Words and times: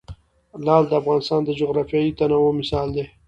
لعل 0.65 0.83
د 0.87 0.91
افغانستان 1.01 1.41
د 1.45 1.49
جغرافیوي 1.61 2.11
تنوع 2.19 2.51
مثال 2.59 2.87
دی. 2.95 3.05